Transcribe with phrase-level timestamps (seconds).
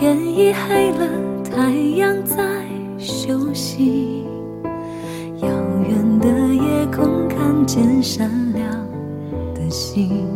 [0.00, 1.06] 天已黑了，
[1.44, 2.64] 太阳在
[2.98, 4.24] 休息。
[5.42, 5.48] 遥
[5.86, 8.70] 远的夜空看见闪亮
[9.54, 10.26] 的星，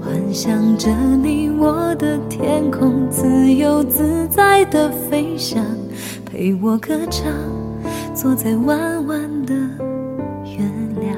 [0.00, 0.90] 幻想着
[1.22, 5.62] 你我的天空，自由自在的飞翔，
[6.24, 7.30] 陪我歌唱，
[8.14, 9.54] 坐在弯弯的
[10.46, 10.64] 月
[10.98, 11.14] 亮。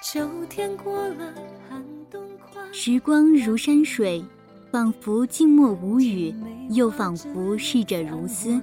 [0.00, 1.34] 秋天过了，
[1.68, 2.62] 寒冬快。
[2.72, 4.24] 时光如山水。
[4.70, 6.34] 仿佛静默无语，
[6.70, 8.60] 又仿佛逝者如斯，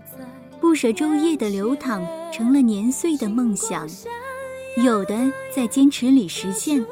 [0.62, 3.88] 不舍昼夜的流淌，成了年岁的梦想。
[4.84, 6.86] 有的在坚持里实现，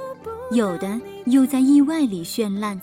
[0.51, 2.81] 有的又在意外里绚烂。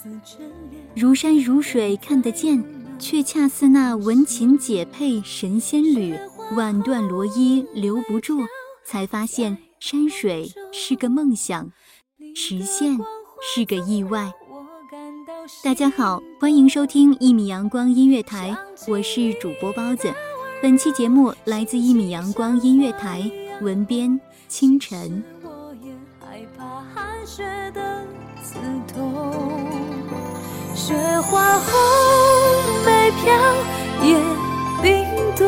[0.95, 2.63] 如山如水看得见，
[2.99, 6.15] 却恰似那文琴解配神仙侣，
[6.55, 8.41] 挽断罗衣留不住。
[8.85, 11.71] 才发现山水是个梦想，
[12.35, 12.99] 实现
[13.43, 14.33] 是个意外。
[15.63, 18.57] 大家好，欢迎收听一米阳光音乐台，
[18.89, 20.11] 我是主播包子。
[20.63, 23.31] 本期节目来自一米阳光音乐台，
[23.61, 24.19] 文编
[24.49, 25.23] 清晨。
[30.75, 31.73] 雪花红
[32.87, 33.35] 梅飘，
[34.03, 34.17] 也
[34.83, 35.05] 冰
[35.37, 35.47] 冻，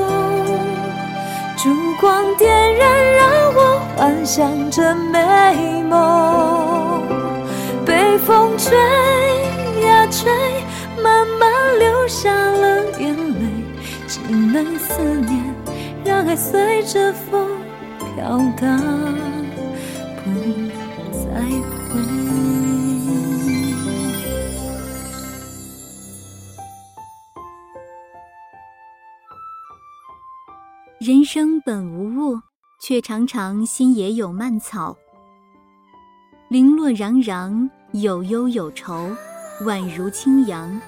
[1.56, 7.02] 烛光点燃，让我幻想着美梦。
[7.86, 8.76] 北风吹。
[10.12, 10.30] 吹，
[11.02, 13.48] 慢慢流下了眼泪，
[14.06, 15.54] 只能思念，
[16.04, 17.48] 让爱随着风
[17.98, 18.78] 飘荡，
[20.22, 20.30] 不
[21.10, 21.40] 再
[21.88, 21.98] 回。
[31.00, 32.38] 人生本无物，
[32.80, 34.94] 却常常心也有蔓草。
[36.48, 39.08] 零落攘攘，有忧有愁。
[39.64, 40.80] 宛如清扬，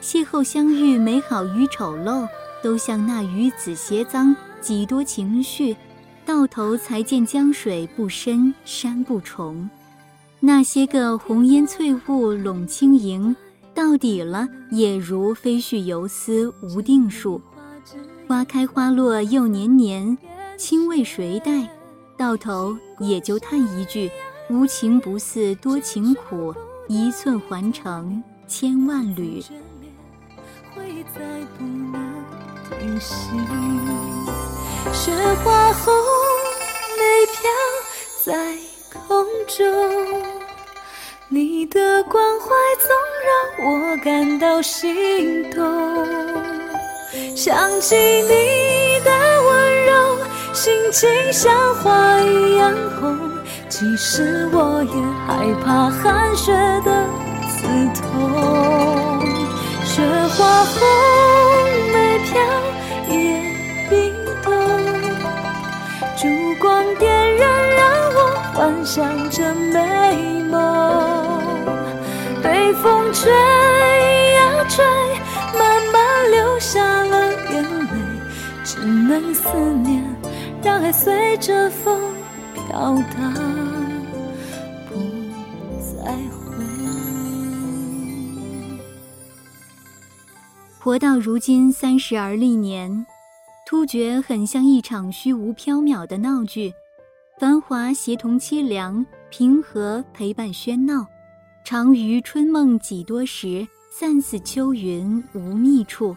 [0.00, 2.26] 邂逅相遇，美好与丑陋，
[2.62, 5.76] 都像那鱼子鞋脏，几多情绪，
[6.24, 9.68] 到头才见江水不深，山不重。
[10.40, 13.34] 那些个红烟翠雾笼轻盈，
[13.74, 17.40] 到底了也如飞絮游丝无定数。
[18.26, 20.16] 花开花落又年年，
[20.56, 21.68] 亲为谁待？
[22.16, 24.10] 到头也就叹一句：
[24.48, 26.54] 无情不似多情苦。
[26.92, 29.42] 一寸环成千万缕。
[30.74, 31.20] 会再
[31.56, 33.00] 不能
[34.92, 35.10] 雪
[35.42, 35.94] 花红
[36.98, 37.02] 梅
[37.32, 37.40] 飘
[38.22, 38.54] 在
[38.90, 40.22] 空中，
[41.28, 42.48] 你的关怀
[42.78, 42.90] 总
[43.24, 45.64] 让我感到心动。
[47.34, 49.10] 想起你的
[49.46, 50.18] 温柔，
[50.52, 53.21] 心情像花一样红。
[53.82, 54.92] 其实我也
[55.26, 56.52] 害怕寒雪
[56.84, 57.04] 的
[57.50, 57.66] 刺
[58.00, 59.20] 痛，
[59.84, 60.78] 雪花红
[61.92, 61.96] 梅
[62.28, 62.30] 飘，
[63.08, 63.42] 叶
[63.90, 64.52] 冰冻，
[66.16, 66.28] 烛
[66.60, 67.82] 光点燃，让
[68.14, 68.18] 我
[68.54, 70.54] 幻想着美梦。
[72.40, 74.84] 北风吹呀吹，
[75.58, 77.88] 慢慢流下了眼泪，
[78.62, 79.48] 只能思
[79.84, 80.04] 念，
[80.62, 82.00] 让爱随着风。
[82.68, 83.61] 飘荡，
[90.82, 93.06] 活到如今三十而立年，
[93.64, 96.74] 突觉很像一场虚无缥缈的闹剧，
[97.38, 101.06] 繁华协同凄凉，平和陪伴喧闹。
[101.64, 106.16] 常于春梦几多时，散似秋云无觅处。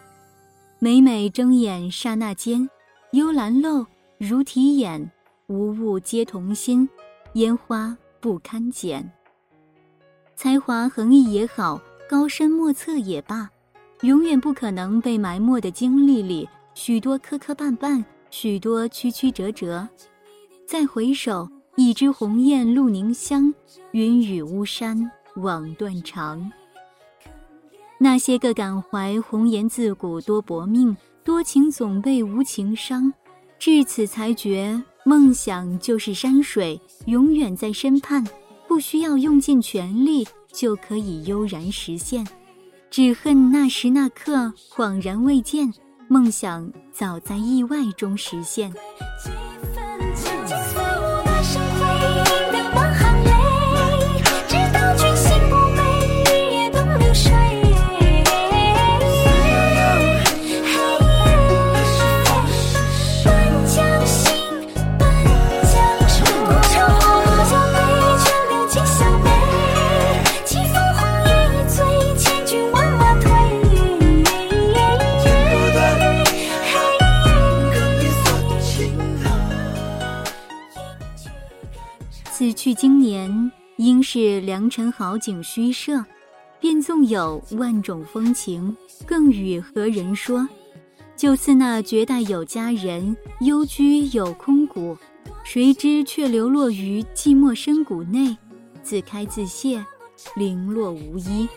[0.80, 2.68] 每每睁眼刹那间，
[3.12, 3.86] 幽兰漏，
[4.18, 5.12] 如啼眼，
[5.46, 6.88] 无物皆同心，
[7.34, 9.12] 烟花不堪剪。
[10.34, 11.80] 才华横溢也好，
[12.10, 13.48] 高深莫测也罢，
[14.02, 19.88] 永远不可能被埋没的经历里，许多磕磕绊绊，许多曲曲折折。
[20.66, 23.52] 再回首，一枝红艳露凝香，
[23.92, 26.52] 云雨巫山枉断肠。
[27.98, 30.94] 那些个感怀红颜自古多薄命，
[31.24, 33.12] 多情总被无情伤。
[33.58, 38.22] 至此才觉，梦想就是山水，永远在身畔，
[38.68, 42.26] 不需要用尽全力就可以悠然实现。
[42.96, 45.70] 只恨那时那刻恍然未见，
[46.08, 48.72] 梦想早在意外中实现。
[82.38, 86.04] 此去经年，应是良辰好景虚设，
[86.60, 90.46] 便纵有万种风情，更与何人说？
[91.16, 94.94] 就似那绝代有佳人，幽居有空谷，
[95.44, 98.36] 谁知却流落于寂寞深谷内，
[98.82, 99.82] 自开自谢，
[100.34, 101.48] 零落无依。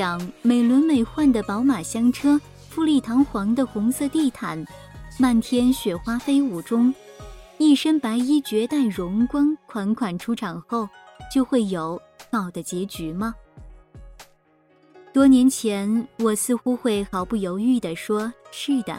[0.00, 4.64] 想美轮美奂的宝马香车，富丽堂皇的红色地毯，
[5.18, 6.94] 漫天雪花飞舞中，
[7.58, 10.88] 一身白衣绝代荣光款款出场后，
[11.30, 12.00] 就会有
[12.32, 13.34] 好的结局吗？
[15.12, 18.98] 多年前，我似乎会毫不犹豫地说是的，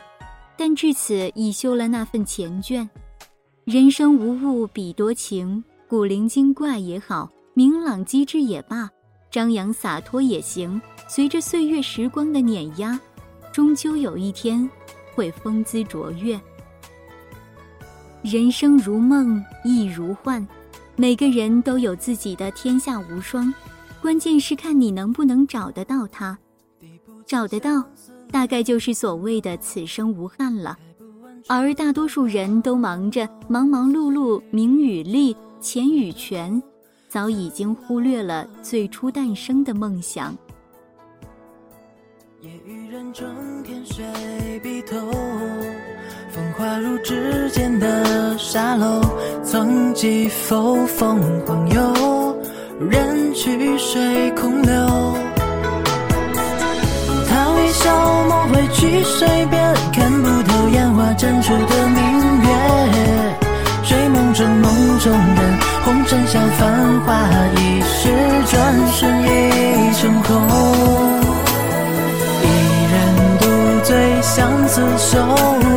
[0.56, 2.88] 但至此已修了那份缱绻。
[3.64, 8.88] 人生无物比多情，古灵精怪也好，明朗机智也罢。
[9.32, 13.00] 张扬洒脱也行，随着岁月时光的碾压，
[13.54, 14.70] 终究有一天
[15.16, 16.40] 会风姿卓越。
[18.22, 20.46] 人生如梦，亦如幻，
[20.98, 23.54] 每个人都有自己的天下无双，
[24.02, 26.38] 关键是看你能不能找得到他。
[27.26, 27.86] 找得到，
[28.30, 30.78] 大概就是所谓的此生无憾了。
[31.48, 36.62] 而大多数人都忙着忙忙碌碌，名与利，钱与权。
[37.12, 40.34] 早已经忽略了最初诞生的梦想。
[42.40, 43.28] 夜雨人中
[43.66, 44.02] 天水
[44.64, 44.96] 碧透，
[46.30, 49.02] 风化入指尖的沙漏，
[49.44, 52.38] 曾几否凤凰游，
[52.80, 54.74] 人去水空流。
[57.28, 63.38] 他微笑梦回去水边，看不透烟花绽出的明月。
[63.84, 68.10] 睡梦中梦中人，红尘笑繁华易逝，
[68.50, 70.30] 转瞬已成空。
[72.44, 72.46] 一
[72.92, 72.94] 人
[73.40, 73.46] 独
[73.84, 75.18] 醉相思愁，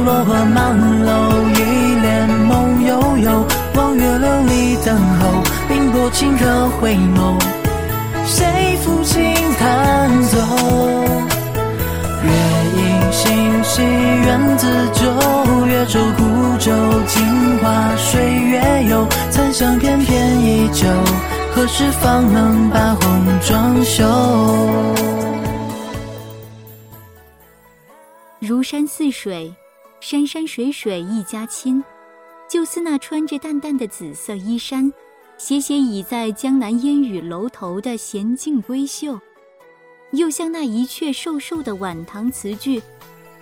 [0.04, 1.11] 落花满楼，
[1.54, 1.61] 一
[2.00, 3.46] 帘梦悠悠。
[3.75, 7.38] 望月流离等候，冰波清热回眸，
[8.25, 11.13] 谁抚琴弹奏？
[13.14, 15.06] 月影星稀，缘自酒，
[15.66, 16.25] 月舟孤
[16.59, 16.73] 舟，
[17.06, 19.52] 镜花水月游，残。
[19.54, 20.88] 香翩翩依旧，
[21.52, 24.04] 何时方能把红妆绣？
[28.40, 29.54] 如山似水，
[30.00, 31.83] 山山水水一家亲。
[32.49, 34.92] 就似那穿着淡淡的紫色衣衫，
[35.38, 39.18] 斜斜倚在江南烟雨楼头的娴静闺秀，
[40.16, 42.83] 又像那一阙瘦瘦的晚唐词句：“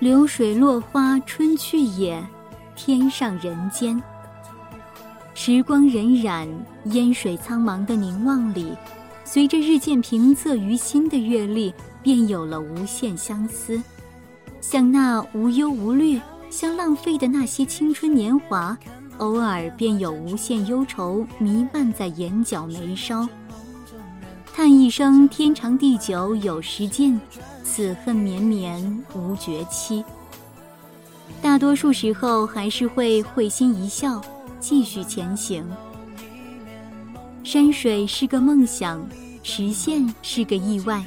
[0.01, 2.25] 流水落花春去也，
[2.75, 4.01] 天上人间。”
[5.35, 6.49] 时光荏苒，
[6.87, 8.73] 烟水苍茫的凝望里，
[9.25, 13.83] 随着日渐平仄于心的阅历，便有了无限相思，
[14.61, 16.21] 像那无忧无虑。
[16.51, 18.77] 像浪费的那些青春年华，
[19.17, 23.27] 偶尔便有无限忧愁弥漫在眼角眉梢。
[24.55, 27.19] 叹一声天长地久有时尽，
[27.65, 30.05] 此恨绵绵无绝期。
[31.41, 34.21] 大多数时候还是会会心一笑，
[34.61, 35.65] 继续前行。
[37.43, 39.03] 山水是个梦想，
[39.43, 41.03] 实现是个意外。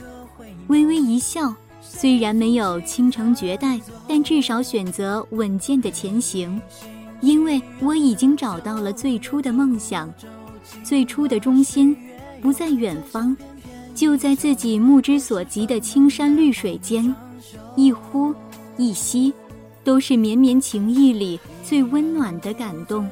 [0.67, 1.53] 微微一笑。
[1.87, 6.59] 虽然没有倾城绝代，但至少选择稳健的前行，
[7.21, 10.11] 因为我已经找到了最初的梦想，
[10.83, 11.95] 最初的中心
[12.45, 13.35] 不在远方，
[13.95, 17.15] 就在自己目之所及的青山绿水间，
[17.75, 18.31] 一呼
[18.77, 19.33] 一吸，
[19.83, 23.09] 都是绵绵情意里最温暖的感动。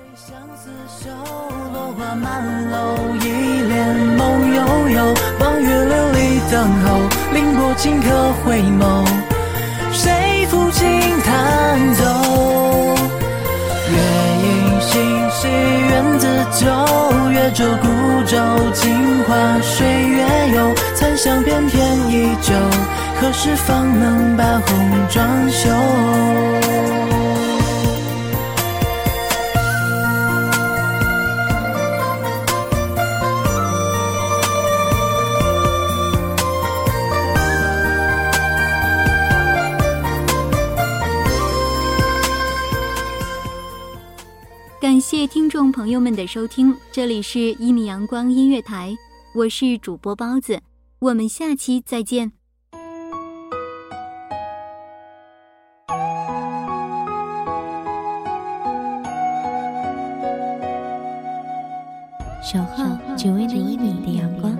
[9.92, 12.73] 谁抚琴弹奏？
[15.44, 16.66] 西园子，旧。
[17.30, 17.88] 月舟孤
[18.26, 18.38] 舟，
[18.72, 20.24] 镜花水月
[20.56, 20.74] 游。
[20.96, 22.54] 残香翩翩依旧，
[23.20, 25.70] 何时方能把红妆绣？
[44.84, 48.94] 感谢听众朋友们的收听，这里是一米阳光音乐台，
[49.34, 50.60] 我是主播包子，
[51.00, 52.34] 我们下期再见。
[62.42, 62.84] 小号
[63.16, 64.54] 只为那一米的阳光，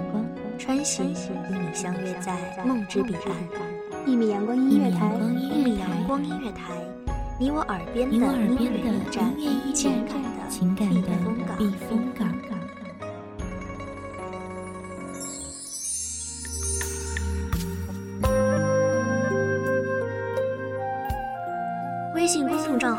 [0.58, 4.08] 穿行与你相约在梦之彼岸。
[4.08, 6.72] 一米阳光音乐台，一米阳光音乐台。
[7.44, 8.96] 你我耳边的音乐
[9.38, 10.00] 驿站，
[10.50, 11.02] 情感的
[11.58, 12.63] 避风港。